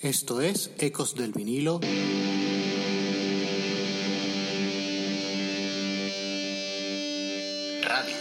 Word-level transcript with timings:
Esto 0.00 0.40
es 0.40 0.70
Ecos 0.78 1.16
del 1.16 1.32
vinilo. 1.32 1.80
Radio. 7.82 8.14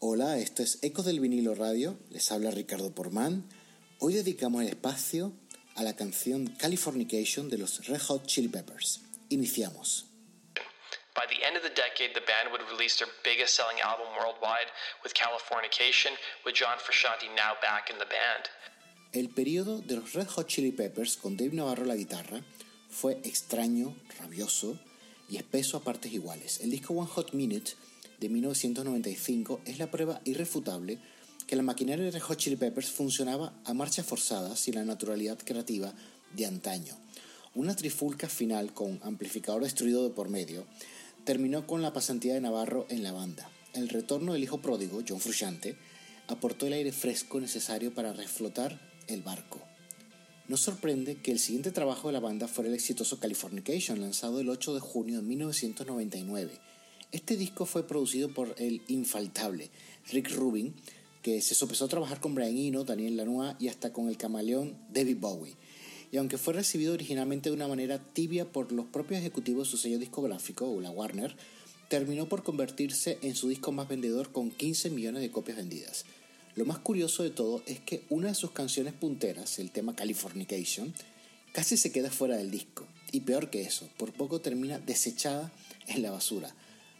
Hola, 0.00 0.38
esto 0.38 0.64
es 0.64 0.80
Ecos 0.82 1.04
del 1.04 1.20
vinilo 1.20 1.54
radio. 1.54 1.96
Les 2.10 2.32
habla 2.32 2.50
Ricardo 2.50 2.92
Porman. 2.92 3.44
Hoy 4.00 4.14
dedicamos 4.14 4.62
el 4.62 4.70
espacio 4.70 5.32
a 5.76 5.84
la 5.84 5.94
canción 5.94 6.48
Californication 6.48 7.48
de 7.48 7.58
los 7.58 7.86
Red 7.86 8.00
Hot 8.00 8.26
Chili 8.26 8.48
Peppers. 8.48 9.02
Iniciamos. 9.28 10.15
By 11.16 11.24
the 11.32 11.42
end 11.46 11.56
of 11.56 11.62
the 11.62 11.70
decade, 11.70 12.12
the 12.12 12.20
band 12.20 12.52
would 12.52 12.60
release 12.70 12.98
their 12.98 13.08
biggest 13.24 13.56
selling 13.56 13.80
album 13.80 14.06
worldwide 14.20 14.68
with 15.02 15.14
Californication, 15.14 16.12
with 16.44 16.54
John 16.54 16.76
Frusciante 16.76 17.32
now 17.34 17.56
back 17.62 17.88
in 17.88 17.96
the 17.96 18.04
band. 18.04 18.44
El 19.14 19.30
periodo 19.30 19.80
de 19.80 19.96
los 19.96 20.12
Red 20.12 20.28
Hot 20.28 20.46
Chili 20.46 20.72
Peppers 20.72 21.16
con 21.16 21.38
Dave 21.38 21.54
Navarro 21.54 21.84
a 21.84 21.86
la 21.86 21.96
guitarra 21.96 22.42
fue 22.90 23.18
extraño, 23.24 23.96
rabioso 24.20 24.78
y 25.30 25.38
espeso 25.38 25.78
a 25.78 25.80
partes 25.82 26.12
iguales. 26.12 26.60
El 26.60 26.70
disco 26.70 26.92
One 26.92 27.08
Hot 27.08 27.32
Minute 27.32 27.72
de 28.20 28.28
1995 28.28 29.62
es 29.64 29.78
la 29.78 29.90
prueba 29.90 30.20
irrefutable 30.26 30.98
que 31.46 31.56
la 31.56 31.62
maquinaria 31.62 32.04
de 32.04 32.10
Red 32.10 32.22
Hot 32.24 32.36
Chili 32.36 32.56
Peppers 32.56 32.90
funcionaba 32.90 33.54
a 33.64 33.72
marchas 33.72 34.04
forzadas 34.04 34.68
y 34.68 34.72
la 34.72 34.84
naturalidad 34.84 35.38
creativa 35.38 35.94
de 36.32 36.44
antaño. 36.44 36.94
Una 37.54 37.74
trifulca 37.74 38.28
final 38.28 38.74
con 38.74 39.00
amplificador 39.02 39.62
destruido 39.62 40.06
de 40.06 40.14
por 40.14 40.28
medio 40.28 40.66
terminó 41.26 41.66
con 41.66 41.82
la 41.82 41.92
pasantía 41.92 42.34
de 42.34 42.40
Navarro 42.40 42.86
en 42.88 43.02
la 43.02 43.10
banda. 43.10 43.50
El 43.74 43.88
retorno 43.88 44.32
del 44.32 44.44
hijo 44.44 44.62
pródigo, 44.62 45.02
John 45.06 45.18
Frusciante, 45.18 45.76
aportó 46.28 46.68
el 46.68 46.72
aire 46.72 46.92
fresco 46.92 47.40
necesario 47.40 47.92
para 47.92 48.12
reflotar 48.12 48.80
el 49.08 49.22
barco. 49.22 49.60
No 50.46 50.56
sorprende 50.56 51.16
que 51.16 51.32
el 51.32 51.40
siguiente 51.40 51.72
trabajo 51.72 52.06
de 52.06 52.12
la 52.12 52.20
banda 52.20 52.46
fuera 52.46 52.68
el 52.68 52.76
exitoso 52.76 53.18
Californication, 53.18 54.00
lanzado 54.00 54.38
el 54.38 54.48
8 54.48 54.74
de 54.74 54.80
junio 54.80 55.16
de 55.16 55.22
1999. 55.22 56.52
Este 57.10 57.36
disco 57.36 57.66
fue 57.66 57.88
producido 57.88 58.32
por 58.32 58.54
el 58.58 58.82
infaltable 58.86 59.70
Rick 60.12 60.30
Rubin, 60.30 60.76
que 61.22 61.42
se 61.42 61.56
sopesó 61.56 61.86
a 61.86 61.88
trabajar 61.88 62.20
con 62.20 62.36
Brian 62.36 62.56
Eno, 62.56 62.84
Daniel 62.84 63.16
Lanois 63.16 63.56
y 63.58 63.66
hasta 63.66 63.92
con 63.92 64.08
el 64.08 64.16
camaleón 64.16 64.78
David 64.92 65.16
Bowie. 65.18 65.56
Y 66.12 66.18
aunque 66.18 66.38
fue 66.38 66.54
recibido 66.54 66.94
originalmente 66.94 67.50
de 67.50 67.56
una 67.56 67.68
manera 67.68 67.98
tibia 67.98 68.50
por 68.50 68.72
los 68.72 68.86
propios 68.86 69.20
ejecutivos 69.20 69.68
de 69.68 69.70
su 69.70 69.76
sello 69.76 69.98
discográfico, 69.98 70.80
la 70.80 70.90
Warner, 70.90 71.36
terminó 71.88 72.28
por 72.28 72.42
convertirse 72.42 73.18
en 73.22 73.34
su 73.34 73.48
disco 73.48 73.72
más 73.72 73.88
vendedor 73.88 74.32
con 74.32 74.50
15 74.50 74.90
millones 74.90 75.22
de 75.22 75.30
copias 75.30 75.56
vendidas. 75.56 76.04
Lo 76.54 76.64
más 76.64 76.78
curioso 76.78 77.22
de 77.22 77.30
todo 77.30 77.62
es 77.66 77.80
que 77.80 78.02
una 78.08 78.28
de 78.28 78.34
sus 78.34 78.50
canciones 78.50 78.94
punteras, 78.94 79.58
el 79.58 79.70
tema 79.70 79.94
Californication, 79.94 80.94
casi 81.52 81.76
se 81.76 81.92
queda 81.92 82.10
fuera 82.10 82.36
del 82.36 82.50
disco. 82.50 82.86
Y 83.12 83.20
peor 83.20 83.50
que 83.50 83.62
eso, 83.62 83.88
por 83.98 84.12
poco 84.12 84.40
termina 84.40 84.78
desechada 84.78 85.52
en 85.86 86.02
la 86.02 86.10
basura. 86.10 86.54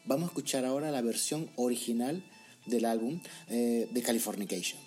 Vamos 0.05 0.25
a 0.25 0.29
escuchar 0.29 0.65
ahora 0.65 0.91
la 0.91 1.03
versión 1.03 1.51
original 1.57 2.23
del 2.67 2.85
álbum 2.85 3.21
eh, 3.49 3.89
de 3.91 4.03
Californication. 4.03 4.86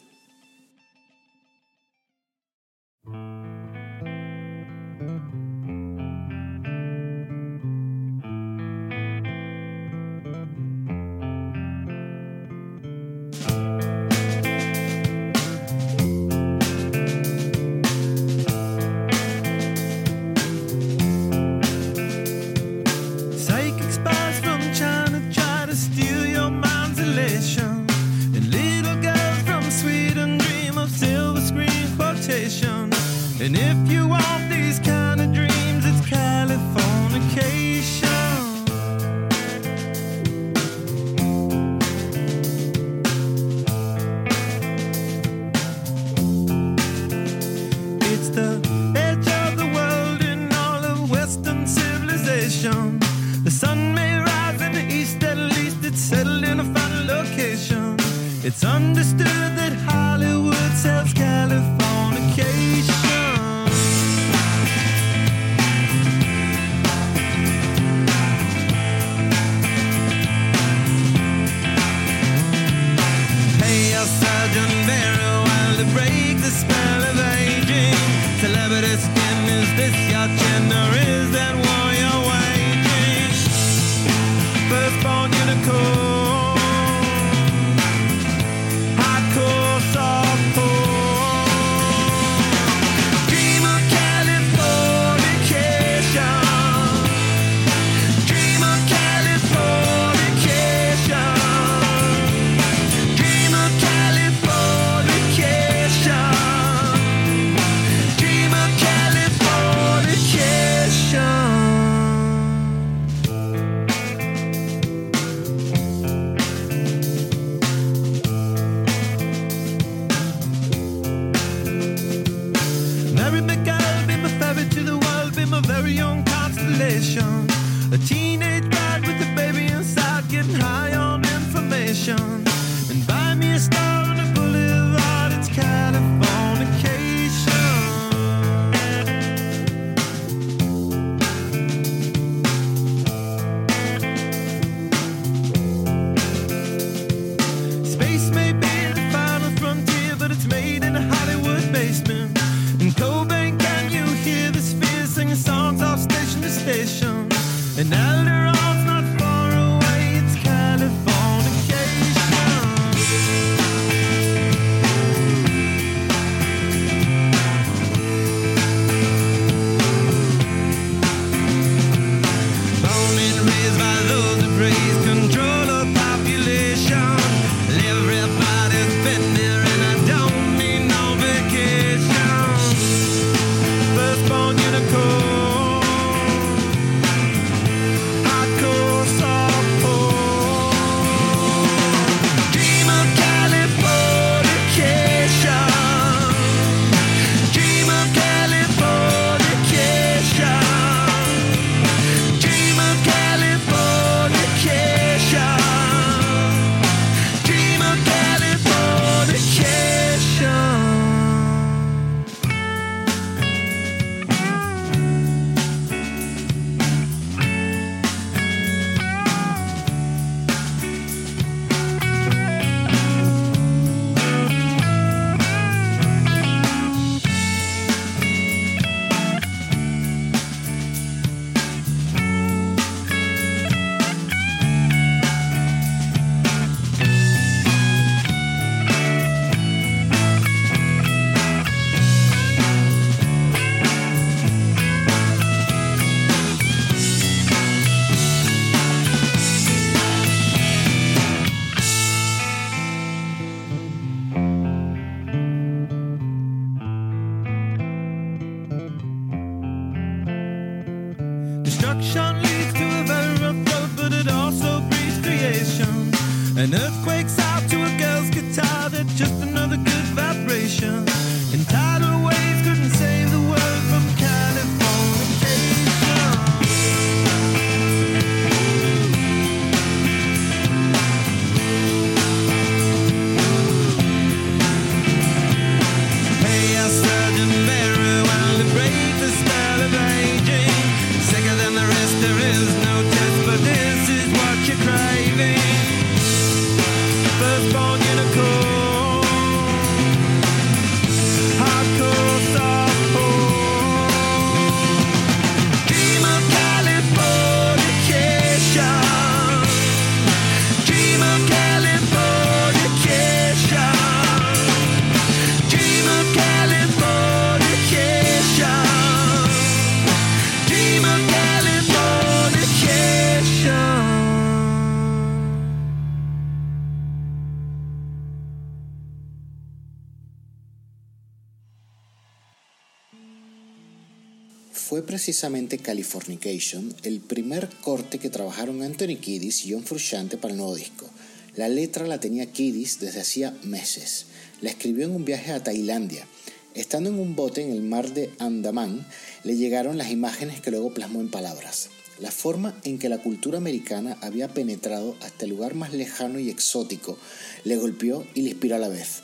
Precisamente 335.30 335.78
Californication 335.78 336.92
el 337.04 337.20
primer 337.20 337.70
corte 337.82 338.18
que 338.18 338.32
trabajaron 338.32 338.82
Anthony 338.82 339.18
Kiddis 339.22 339.64
y 339.64 339.74
John 339.74 339.84
Frusciante 339.84 340.38
para 340.38 340.54
el 340.54 340.58
nuevo 340.58 340.74
disco. 340.74 341.08
La 341.56 341.70
letra 341.70 342.08
la 342.08 342.20
tenía 342.20 342.52
Kiddis 342.52 343.00
desde 343.00 343.22
hacía 343.22 343.56
meses. 343.62 344.26
La 344.60 344.72
escribió 344.72 345.06
en 345.06 345.12
un 345.12 345.26
viaje 345.26 345.52
a 345.52 345.64
Tailandia. 345.64 346.26
Estando 346.74 347.12
en 347.12 347.20
un 347.20 347.36
bote 347.36 347.62
en 347.62 347.72
el 347.72 347.84
mar 347.84 348.12
de 348.12 348.32
Andaman, 348.40 349.06
le 349.44 349.56
llegaron 349.56 350.00
las 350.00 350.10
imágenes 350.10 350.62
que 350.62 350.72
luego 350.72 350.96
plasmó 350.96 351.22
en 351.22 351.30
palabras. 351.30 351.90
La 352.20 352.32
forma 352.32 352.82
en 352.84 352.98
que 352.98 353.08
la 353.08 353.20
cultura 353.20 353.60
americana 353.60 354.18
había 354.22 354.48
penetrado 354.48 355.16
hasta 355.22 355.46
el 355.46 355.52
lugar 355.52 355.76
más 355.76 355.94
lejano 355.94 356.40
y 356.40 356.50
exótico 356.50 357.20
le 357.66 357.78
golpeó 357.78 358.26
y 358.34 358.42
le 358.42 358.50
inspiró 358.50 358.78
a 358.78 358.80
la 358.80 358.90
vez. 358.90 359.22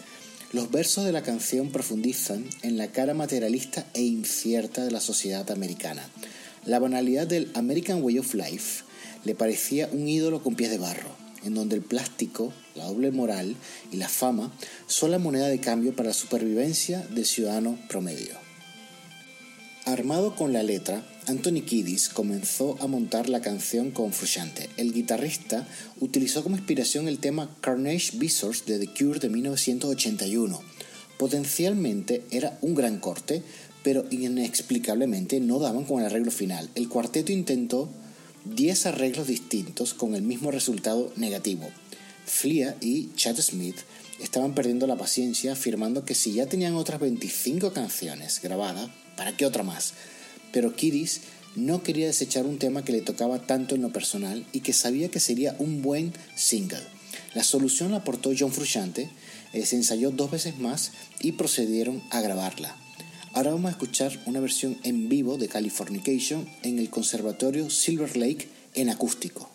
Los 0.55 0.71
versos 0.71 1.03
de 1.03 1.11
la 1.11 1.21
canción 1.21 1.69
profundizan 1.69 2.45
en 2.61 2.77
la 2.77 2.89
cara 2.89 3.13
materialista 3.13 3.85
e 3.93 4.03
incierta 4.03 4.85
de 4.85 4.91
la 4.91 5.01
sociedad 5.01 5.51
americana. 5.51 6.07
La 6.63 6.79
banalidad 6.79 7.27
del 7.27 7.51
American 7.55 8.01
Way 8.01 8.19
of 8.19 8.33
Life 8.33 8.85
le 9.25 9.35
parecía 9.35 9.89
un 9.91 10.07
ídolo 10.07 10.41
con 10.41 10.55
pies 10.55 10.71
de 10.71 10.77
barro, 10.77 11.09
en 11.43 11.55
donde 11.55 11.75
el 11.75 11.81
plástico, 11.81 12.53
la 12.73 12.85
doble 12.85 13.11
moral 13.11 13.57
y 13.91 13.97
la 13.97 14.07
fama 14.07 14.49
son 14.87 15.11
la 15.11 15.19
moneda 15.19 15.49
de 15.49 15.59
cambio 15.59 15.93
para 15.93 16.07
la 16.07 16.13
supervivencia 16.13 17.01
del 17.01 17.25
ciudadano 17.25 17.77
promedio. 17.89 18.37
Armado 19.83 20.37
con 20.37 20.53
la 20.53 20.63
letra, 20.63 21.03
Anthony 21.27 21.61
Kiddis 21.65 22.09
comenzó 22.09 22.77
a 22.81 22.87
montar 22.87 23.29
la 23.29 23.41
canción 23.41 23.89
con 23.89 24.13
Frusciante. 24.13 24.69
El 24.77 24.93
guitarrista 24.93 25.67
utilizó 25.99 26.43
como 26.43 26.55
inspiración 26.55 27.07
el 27.07 27.17
tema 27.17 27.49
Carnage 27.61 28.11
Visors 28.17 28.65
de 28.67 28.77
The 28.77 28.87
Cure 28.87 29.19
de 29.19 29.29
1981. 29.29 30.61
Potencialmente 31.17 32.23
era 32.29 32.59
un 32.61 32.75
gran 32.75 32.99
corte, 32.99 33.41
pero 33.83 34.05
inexplicablemente 34.11 35.39
no 35.39 35.57
daban 35.57 35.85
con 35.85 35.99
el 35.99 36.05
arreglo 36.05 36.29
final. 36.29 36.69
El 36.75 36.89
cuarteto 36.89 37.31
intentó 37.31 37.89
10 38.45 38.85
arreglos 38.85 39.25
distintos 39.25 39.95
con 39.95 40.13
el 40.13 40.21
mismo 40.21 40.51
resultado 40.51 41.11
negativo. 41.15 41.67
Flea 42.25 42.75
y 42.81 43.09
Chad 43.15 43.37
Smith 43.37 43.77
estaban 44.19 44.53
perdiendo 44.53 44.85
la 44.85 44.95
paciencia 44.95 45.53
afirmando 45.53 46.05
que 46.05 46.13
si 46.13 46.33
ya 46.33 46.45
tenían 46.45 46.75
otras 46.75 46.99
25 46.99 47.73
canciones 47.73 48.39
grabadas, 48.43 48.91
¿para 49.17 49.35
qué 49.35 49.47
otra 49.47 49.63
más? 49.63 49.93
Pero 50.51 50.75
Kiddis 50.75 51.21
no 51.55 51.83
quería 51.83 52.07
desechar 52.07 52.45
un 52.45 52.59
tema 52.59 52.83
que 52.83 52.91
le 52.91 53.01
tocaba 53.01 53.45
tanto 53.45 53.75
en 53.75 53.81
lo 53.81 53.91
personal 53.91 54.45
y 54.51 54.59
que 54.59 54.73
sabía 54.73 55.09
que 55.09 55.19
sería 55.19 55.55
un 55.59 55.81
buen 55.81 56.13
single. 56.35 56.81
La 57.33 57.43
solución 57.43 57.91
la 57.91 57.97
aportó 57.97 58.31
John 58.37 58.51
Frusciante, 58.51 59.09
eh, 59.53 59.65
se 59.65 59.75
ensayó 59.75 60.11
dos 60.11 60.31
veces 60.31 60.59
más 60.59 60.91
y 61.21 61.33
procedieron 61.33 62.03
a 62.11 62.21
grabarla. 62.21 62.75
Ahora 63.33 63.51
vamos 63.51 63.67
a 63.67 63.71
escuchar 63.71 64.17
una 64.25 64.39
versión 64.39 64.77
en 64.83 65.09
vivo 65.09 65.37
de 65.37 65.47
Californication 65.47 66.47
en 66.63 66.79
el 66.79 66.89
Conservatorio 66.89 67.69
Silver 67.69 68.15
Lake 68.15 68.47
en 68.73 68.89
acústico. 68.89 69.54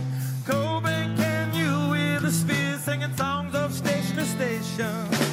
station 4.41 5.30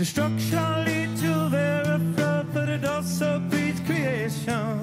Destruction 0.00 0.84
lead 0.86 1.14
to 1.18 1.50
very 1.50 2.14
flood, 2.14 2.46
but 2.54 2.70
it 2.70 2.86
also 2.86 3.38
breeds 3.50 3.80
creation. 3.80 4.80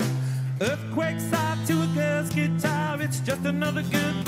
Earthquakes 0.61 1.33
are 1.33 1.57
to 1.65 1.81
a 1.81 1.87
girl's 1.95 2.29
guitar, 2.29 3.01
it's 3.01 3.19
just 3.21 3.43
another 3.43 3.81
good 3.81 4.26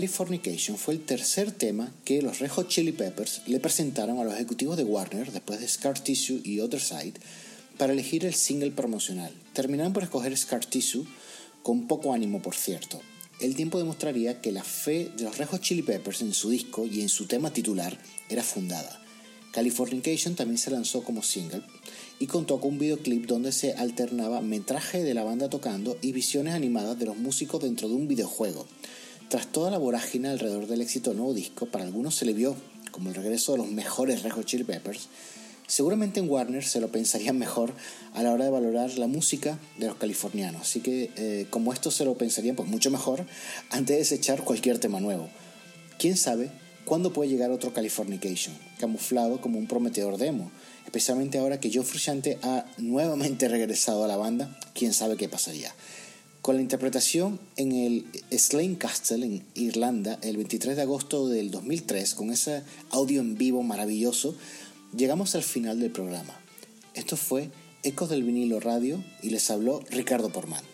Californication 0.00 0.78
fue 0.78 0.94
el 0.94 1.04
tercer 1.04 1.52
tema 1.52 1.92
que 2.06 2.22
los 2.22 2.38
Red 2.38 2.50
Chili 2.68 2.90
Peppers 2.90 3.42
le 3.46 3.60
presentaron 3.60 4.18
a 4.18 4.24
los 4.24 4.32
ejecutivos 4.32 4.78
de 4.78 4.82
Warner 4.82 5.30
después 5.30 5.60
de 5.60 5.68
Scar 5.68 6.02
Tissue 6.02 6.40
y 6.42 6.60
Other 6.60 6.80
Side 6.80 7.20
para 7.76 7.92
elegir 7.92 8.24
el 8.24 8.32
single 8.32 8.70
promocional. 8.70 9.30
Terminaron 9.52 9.92
por 9.92 10.02
escoger 10.02 10.34
Scar 10.38 10.64
Tissue 10.64 11.04
con 11.62 11.86
poco 11.86 12.14
ánimo, 12.14 12.40
por 12.40 12.54
cierto. 12.54 12.98
El 13.42 13.54
tiempo 13.54 13.76
demostraría 13.76 14.40
que 14.40 14.52
la 14.52 14.64
fe 14.64 15.12
de 15.18 15.24
los 15.24 15.36
Red 15.36 15.48
Chili 15.60 15.82
Peppers 15.82 16.22
en 16.22 16.32
su 16.32 16.48
disco 16.48 16.86
y 16.86 17.02
en 17.02 17.10
su 17.10 17.26
tema 17.26 17.52
titular 17.52 17.98
era 18.30 18.42
fundada. 18.42 19.02
Californication 19.52 20.34
también 20.34 20.56
se 20.56 20.70
lanzó 20.70 21.04
como 21.04 21.22
single 21.22 21.60
y 22.18 22.26
contó 22.26 22.58
con 22.58 22.70
un 22.70 22.78
videoclip 22.78 23.26
donde 23.26 23.52
se 23.52 23.74
alternaba 23.74 24.40
metraje 24.40 25.04
de 25.04 25.12
la 25.12 25.24
banda 25.24 25.50
tocando 25.50 25.98
y 26.00 26.12
visiones 26.12 26.54
animadas 26.54 26.98
de 26.98 27.04
los 27.04 27.18
músicos 27.18 27.62
dentro 27.62 27.86
de 27.86 27.96
un 27.96 28.08
videojuego. 28.08 28.66
Tras 29.30 29.46
toda 29.46 29.70
la 29.70 29.78
vorágine 29.78 30.28
alrededor 30.28 30.66
del 30.66 30.80
éxito 30.80 31.10
del 31.10 31.18
nuevo 31.18 31.34
disco, 31.34 31.66
para 31.66 31.84
algunos 31.84 32.16
se 32.16 32.24
le 32.24 32.32
vio 32.32 32.56
como 32.90 33.10
el 33.10 33.14
regreso 33.14 33.52
de 33.52 33.58
los 33.58 33.68
mejores 33.68 34.24
Red 34.24 34.32
Hot 34.32 34.44
Chili 34.44 34.64
Peppers, 34.64 35.06
seguramente 35.68 36.18
en 36.18 36.28
Warner 36.28 36.64
se 36.64 36.80
lo 36.80 36.88
pensarían 36.88 37.38
mejor 37.38 37.72
a 38.12 38.24
la 38.24 38.32
hora 38.32 38.46
de 38.46 38.50
valorar 38.50 38.98
la 38.98 39.06
música 39.06 39.56
de 39.78 39.86
los 39.86 39.94
californianos. 39.94 40.62
Así 40.62 40.80
que 40.80 41.12
eh, 41.14 41.46
como 41.48 41.72
esto 41.72 41.92
se 41.92 42.04
lo 42.04 42.18
pensarían 42.18 42.56
pues 42.56 42.68
mucho 42.68 42.90
mejor 42.90 43.24
antes 43.70 43.94
de 43.94 43.98
desechar 43.98 44.42
cualquier 44.42 44.80
tema 44.80 44.98
nuevo. 44.98 45.28
¿Quién 45.96 46.16
sabe 46.16 46.50
cuándo 46.84 47.12
puede 47.12 47.30
llegar 47.30 47.52
otro 47.52 47.72
Californication, 47.72 48.58
camuflado 48.80 49.40
como 49.40 49.60
un 49.60 49.68
prometedor 49.68 50.16
demo? 50.16 50.50
Especialmente 50.86 51.38
ahora 51.38 51.60
que 51.60 51.70
John 51.72 51.84
Frusciante 51.84 52.40
ha 52.42 52.66
nuevamente 52.78 53.46
regresado 53.48 54.02
a 54.02 54.08
la 54.08 54.16
banda, 54.16 54.58
quién 54.74 54.92
sabe 54.92 55.16
qué 55.16 55.28
pasaría. 55.28 55.72
Con 56.42 56.56
la 56.56 56.62
interpretación 56.62 57.38
en 57.56 57.72
el 57.72 58.06
Slane 58.30 58.78
Castle 58.78 59.26
en 59.26 59.44
Irlanda 59.54 60.18
el 60.22 60.38
23 60.38 60.74
de 60.74 60.82
agosto 60.82 61.28
del 61.28 61.50
2003, 61.50 62.14
con 62.14 62.30
ese 62.30 62.62
audio 62.90 63.20
en 63.20 63.36
vivo 63.36 63.62
maravilloso, 63.62 64.34
llegamos 64.96 65.34
al 65.34 65.42
final 65.42 65.80
del 65.80 65.90
programa. 65.90 66.34
Esto 66.94 67.18
fue 67.18 67.50
Ecos 67.82 68.08
del 68.08 68.22
vinilo 68.22 68.58
radio 68.58 69.04
y 69.22 69.30
les 69.30 69.50
habló 69.50 69.80
Ricardo 69.90 70.30
Porman. 70.30 70.64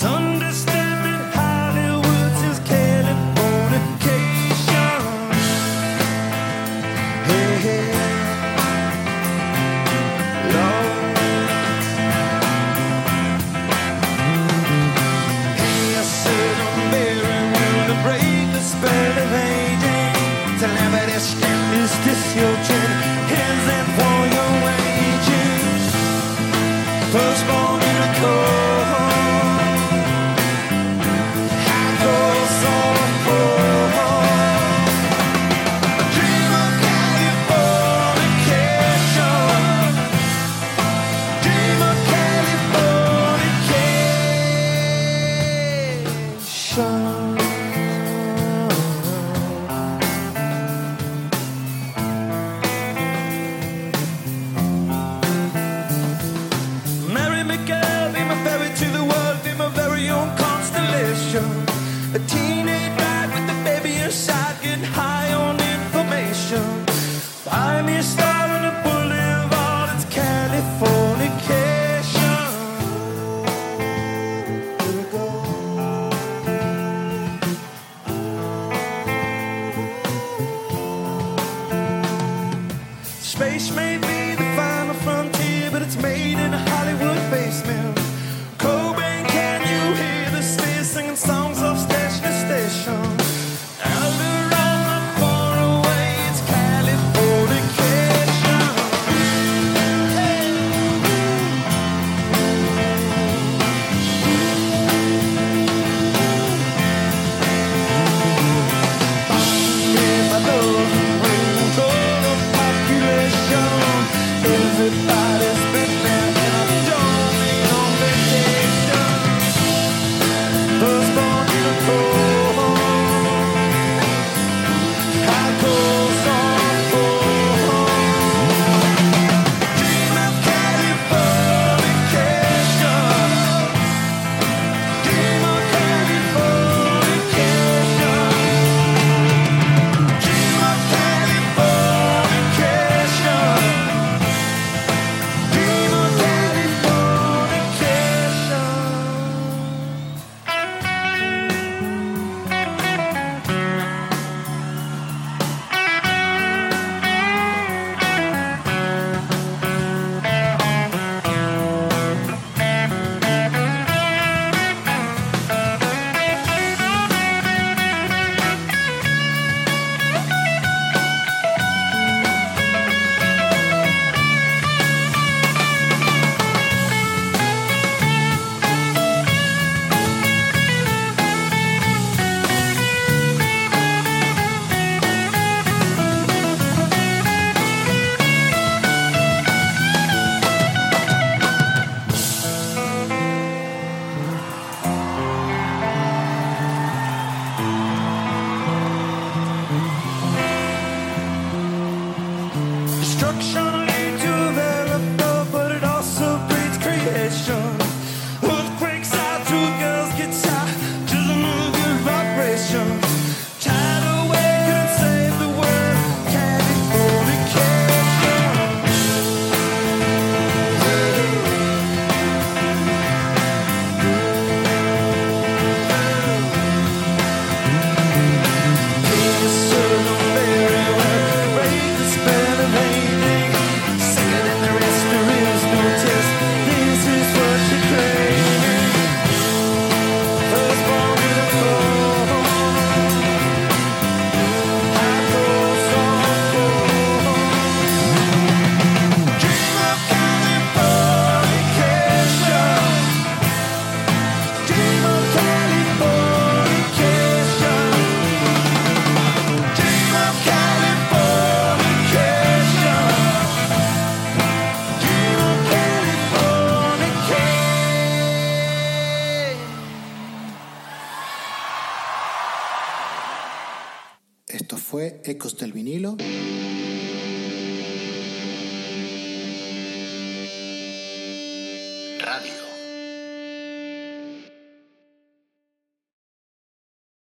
Sunday. 0.00 0.49